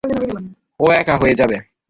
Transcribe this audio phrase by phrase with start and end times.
[0.79, 1.57] ও একা হয়ে যাবে।